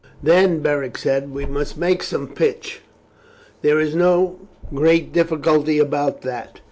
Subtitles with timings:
[0.23, 2.81] "Then," Beric said, "we must make some pitch.
[3.61, 4.39] There is no
[4.73, 6.57] great difficulty about that.